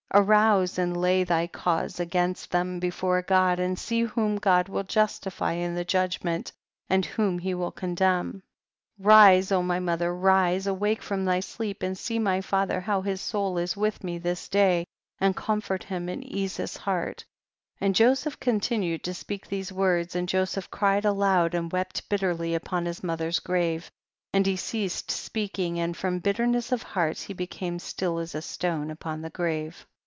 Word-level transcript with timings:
34. 0.13 0.23
Arouse 0.25 0.77
and 0.77 0.97
lay 0.97 1.23
thy* 1.23 1.47
cause 1.47 1.97
against 1.97 2.51
them 2.51 2.81
before 2.81 3.21
God, 3.21 3.61
and 3.61 3.79
see 3.79 4.01
whom 4.01 4.35
God 4.35 4.67
will 4.67 4.83
justify 4.83 5.53
in 5.53 5.73
the 5.73 5.85
judg 5.85 6.21
ment, 6.21 6.51
and 6.89 7.05
whom 7.05 7.39
he 7.39 7.53
will 7.53 7.71
condemn. 7.71 8.43
35. 8.97 9.05
Rise 9.05 9.51
my 9.53 9.79
mother, 9.79 10.13
rise, 10.13 10.67
awake 10.67 11.01
from 11.01 11.23
thy 11.23 11.39
sleep 11.39 11.81
and 11.81 11.97
see 11.97 12.19
my 12.19 12.41
father 12.41 12.81
how 12.81 13.01
his 13.01 13.21
soul 13.21 13.57
is 13.57 13.77
with 13.77 14.03
me 14.03 14.17
this 14.17 14.49
day, 14.49 14.85
and 15.19 15.33
comfort 15.33 15.85
him 15.85 16.09
and 16.09 16.21
ease 16.25 16.57
his 16.57 16.75
heart. 16.75 17.23
36. 17.79 17.79
And 17.79 17.95
Joseph 17.95 18.39
continued 18.41 19.05
to 19.05 19.13
speak 19.13 19.47
these 19.47 19.71
words, 19.71 20.13
and 20.13 20.27
Joseph 20.27 20.69
cried 20.69 21.05
aloud 21.05 21.55
and 21.55 21.71
Wept 21.71 22.09
bitterly 22.09 22.53
upon 22.53 22.85
his 22.85 23.01
mother's 23.01 23.39
grave; 23.39 23.89
and 24.33 24.45
he 24.45 24.57
ceased 24.57 25.09
speaking, 25.09 25.79
and 25.79 25.95
from 25.95 26.19
bitterness 26.19 26.73
of 26.73 26.83
heart 26.83 27.17
he 27.17 27.33
became 27.33 27.79
Still 27.79 28.19
as 28.19 28.35
a 28.35 28.41
stone 28.41 28.91
upon 28.91 29.21
the 29.21 29.29
grave. 29.29 29.87